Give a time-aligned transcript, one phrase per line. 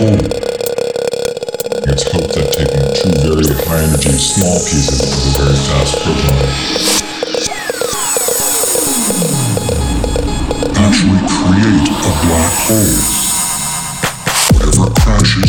[0.00, 0.14] It's
[2.06, 6.38] hoped that taking two very high energy small pieces of a very fast proton
[10.78, 12.94] actually create a black hole.
[14.54, 15.47] Whatever crashes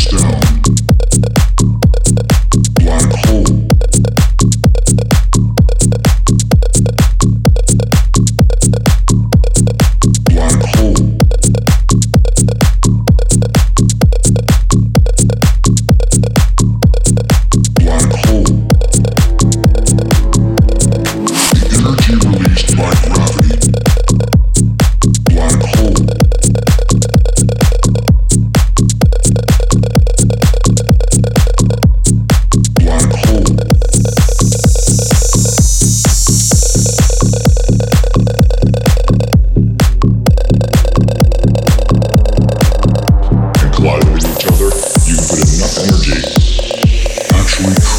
[47.62, 47.89] actually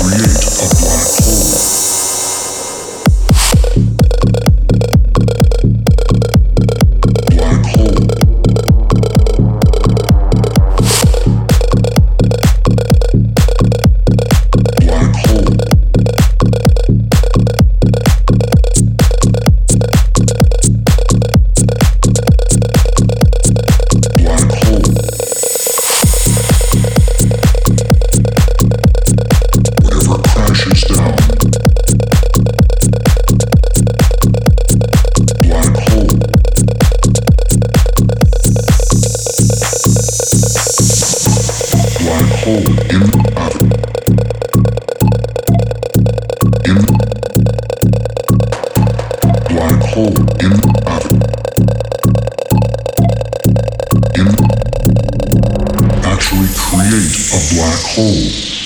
[56.56, 58.61] create a black hole.